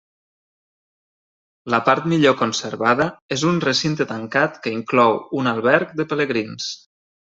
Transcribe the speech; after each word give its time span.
La 1.73 1.81
part 1.91 2.07
millor 2.15 2.35
conservada 2.41 3.09
és 3.37 3.45
un 3.53 3.63
recinte 3.69 4.11
tancat 4.17 4.61
que 4.67 4.77
inclou 4.81 5.25
un 5.43 5.57
alberg 5.57 5.97
de 6.03 6.13
pelegrins. 6.13 6.77